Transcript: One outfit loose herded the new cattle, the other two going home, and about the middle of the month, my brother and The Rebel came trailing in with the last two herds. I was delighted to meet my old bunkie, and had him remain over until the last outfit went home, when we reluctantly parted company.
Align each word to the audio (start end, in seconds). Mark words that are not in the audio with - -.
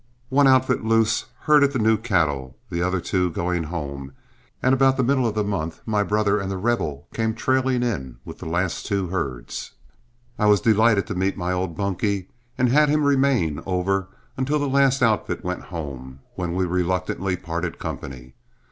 One 0.29 0.47
outfit 0.47 0.83
loose 0.83 1.25
herded 1.41 1.73
the 1.73 1.77
new 1.77 1.95
cattle, 1.95 2.57
the 2.71 2.81
other 2.81 2.99
two 2.99 3.29
going 3.29 3.65
home, 3.65 4.13
and 4.63 4.73
about 4.73 4.97
the 4.97 5.03
middle 5.03 5.27
of 5.27 5.35
the 5.35 5.43
month, 5.43 5.81
my 5.85 6.01
brother 6.01 6.39
and 6.39 6.49
The 6.49 6.57
Rebel 6.57 7.07
came 7.13 7.35
trailing 7.35 7.83
in 7.83 8.17
with 8.25 8.39
the 8.39 8.47
last 8.47 8.87
two 8.87 9.09
herds. 9.09 9.73
I 10.39 10.47
was 10.47 10.59
delighted 10.59 11.05
to 11.05 11.13
meet 11.13 11.37
my 11.37 11.51
old 11.51 11.77
bunkie, 11.77 12.29
and 12.57 12.69
had 12.69 12.89
him 12.89 13.03
remain 13.03 13.61
over 13.67 14.07
until 14.37 14.57
the 14.57 14.67
last 14.67 15.03
outfit 15.03 15.43
went 15.43 15.65
home, 15.65 16.21
when 16.33 16.55
we 16.55 16.65
reluctantly 16.65 17.35
parted 17.37 17.77
company. 17.77 18.33